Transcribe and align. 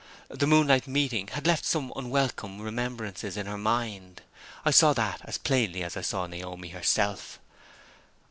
The 0.31 0.47
moonlight 0.47 0.87
meeting 0.87 1.27
had 1.27 1.45
left 1.45 1.63
some 1.63 1.93
unwelcome 1.95 2.59
remembrances 2.59 3.37
in 3.37 3.45
her 3.45 3.55
mind. 3.59 4.23
I 4.65 4.71
saw 4.71 4.93
that 4.93 5.21
as 5.25 5.37
plainly 5.37 5.83
as 5.83 5.95
I 5.95 6.01
saw 6.01 6.25
Naomi 6.25 6.69
herself. 6.69 7.37